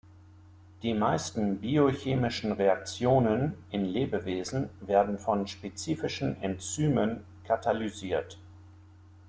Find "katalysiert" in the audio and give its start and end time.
7.43-8.39